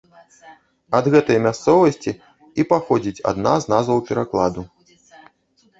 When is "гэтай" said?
1.15-1.37